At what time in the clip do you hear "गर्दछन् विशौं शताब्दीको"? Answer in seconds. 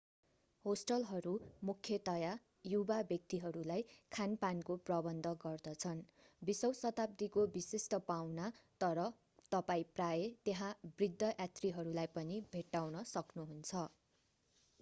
5.43-7.43